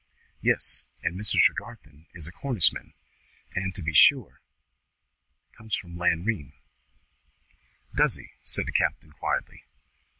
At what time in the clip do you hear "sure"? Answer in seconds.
3.93-4.41